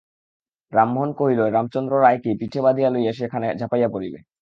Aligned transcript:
রামমােহন 0.73 1.11
কহিল, 1.13 1.39
রামচন্দ্র 1.55 1.93
রায়কে 2.01 2.31
পিঠে 2.39 2.59
বাঁধিয়া 2.61 2.89
লইয়া 2.89 3.11
সে 3.11 3.17
সেই 3.17 3.29
খানে 3.29 3.47
ঝাঁপাইয়া 3.59 3.89
পড়িবে। 3.89 4.19